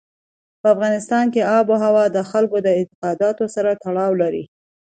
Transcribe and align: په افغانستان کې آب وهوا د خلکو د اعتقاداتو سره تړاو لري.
په 0.61 0.67
افغانستان 0.75 1.25
کې 1.33 1.49
آب 1.57 1.65
وهوا 1.69 2.05
د 2.11 2.17
خلکو 2.31 2.57
د 2.61 2.67
اعتقاداتو 2.77 3.43
سره 3.55 3.69
تړاو 3.83 4.11
لري. 4.21 4.43